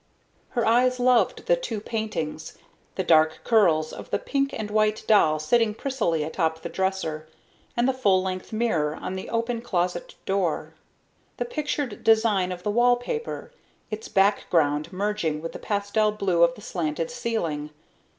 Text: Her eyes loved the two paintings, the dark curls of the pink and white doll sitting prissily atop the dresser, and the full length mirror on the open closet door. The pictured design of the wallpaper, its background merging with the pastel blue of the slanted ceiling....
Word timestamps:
Her 0.57 0.65
eyes 0.65 0.99
loved 0.99 1.45
the 1.45 1.55
two 1.55 1.79
paintings, 1.79 2.57
the 2.95 3.03
dark 3.03 3.41
curls 3.43 3.93
of 3.93 4.09
the 4.09 4.17
pink 4.17 4.51
and 4.51 4.71
white 4.71 5.03
doll 5.05 5.37
sitting 5.37 5.75
prissily 5.75 6.23
atop 6.23 6.63
the 6.63 6.69
dresser, 6.69 7.27
and 7.77 7.87
the 7.87 7.93
full 7.93 8.23
length 8.23 8.51
mirror 8.51 8.95
on 8.95 9.13
the 9.15 9.29
open 9.29 9.61
closet 9.61 10.15
door. 10.25 10.73
The 11.37 11.45
pictured 11.45 12.03
design 12.03 12.51
of 12.51 12.63
the 12.63 12.71
wallpaper, 12.71 13.53
its 13.91 14.07
background 14.07 14.91
merging 14.91 15.39
with 15.39 15.51
the 15.51 15.59
pastel 15.59 16.11
blue 16.11 16.41
of 16.41 16.55
the 16.55 16.61
slanted 16.61 17.11
ceiling.... 17.11 17.69